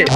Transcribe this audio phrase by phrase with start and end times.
[0.00, 0.08] Every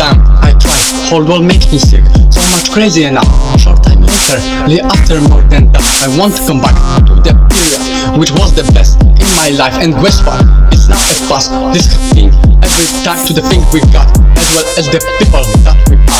[0.00, 0.80] time I try,
[1.10, 2.04] whole world makes me sick.
[2.30, 3.28] So much crazy enough.
[3.60, 5.84] Short time later, lay after more than that.
[6.00, 6.74] I want to come back
[7.04, 10.32] to the period which was the best in my life and whisper.
[10.72, 12.32] It's not a fuss, this thing.
[12.64, 14.08] Every time to the thing we got,
[14.38, 16.13] as well as the people that we.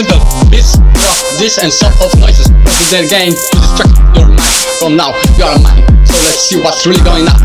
[0.00, 0.24] Simple
[1.36, 2.48] this and sort of noises.
[2.64, 4.56] Press their game to distract your mind.
[4.80, 5.84] From now, you are mine.
[6.08, 7.36] So let's see what's really going on.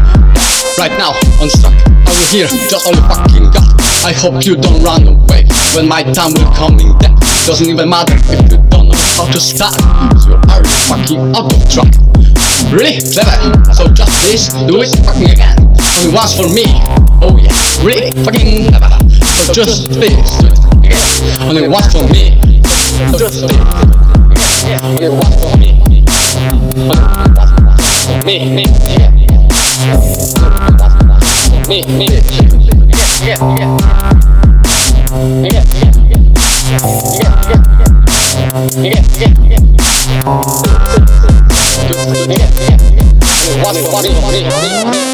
[0.79, 1.11] Right now,
[1.43, 1.75] on track,
[2.07, 3.67] I will hear just all you fucking got.
[4.07, 5.43] I hope you don't run away
[5.75, 7.19] when my time will coming back.
[7.43, 9.75] Doesn't even matter if you don't know how to start.
[10.15, 11.91] Cause you are fucking out of track.
[12.71, 13.35] Really clever.
[13.75, 15.59] So just please do it fucking again.
[15.59, 16.71] Only once for me.
[17.19, 17.51] Oh yeah,
[17.83, 18.95] really fucking clever.
[19.43, 21.51] So just please do it again.
[21.51, 22.44] Only once for me.
[22.95, 23.43] Just.
[24.63, 25.75] Yeah, once for me.
[28.23, 28.63] Me, me,
[28.95, 29.11] yeah.
[31.67, 32.07] Me, me,
[33.25, 33.75] yeah, yeah, yeah.
[35.43, 36.31] Yeah, yeah, yeah.
[38.71, 39.59] Yeah, yeah, yeah.
[44.31, 45.04] Yeah, me,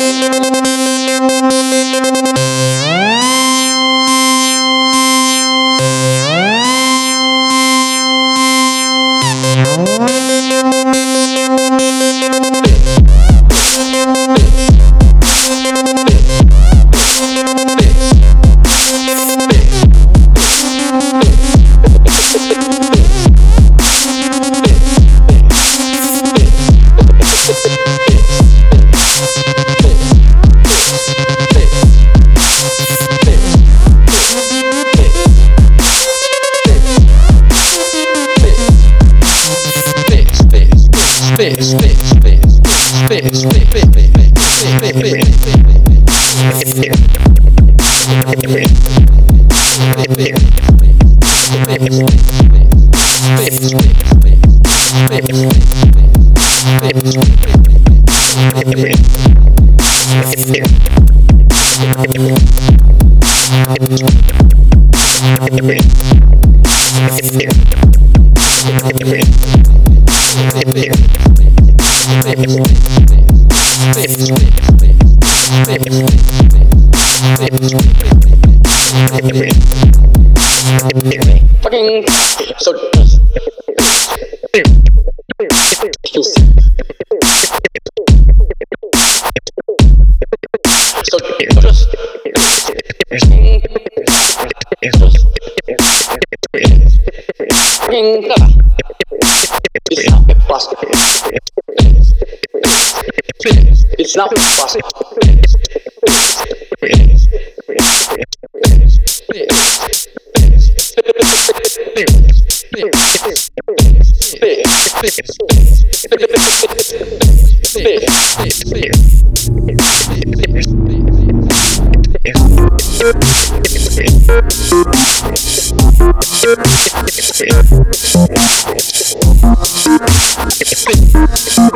[41.41, 42.45] fish, fish, fish,
[43.09, 45.41] fish, fish, fish, fish, fish, fish, fish, fish,
[81.61, 82.07] Fucking
[82.57, 82.71] so
[91.03, 91.17] so
[91.59, 91.89] just
[97.91, 98.31] fucking.
[99.91, 101.40] It's not impossible.
[103.43, 104.31] It's not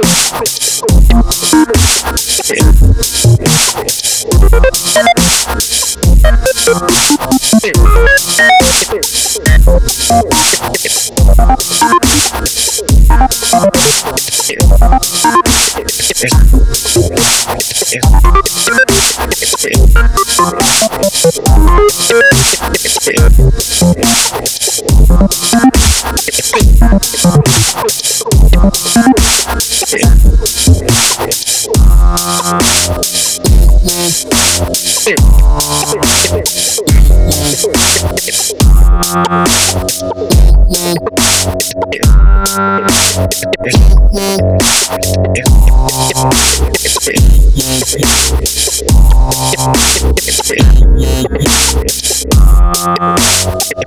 [6.67, 7.05] impossible.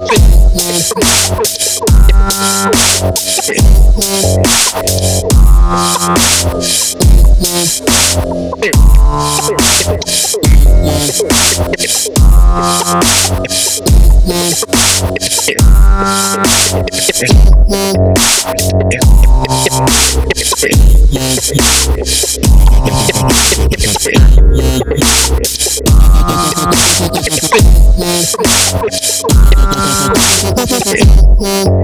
[0.08, 0.37] Thank
[0.90, 1.38] yeah.
[30.90, 31.78] Yeah.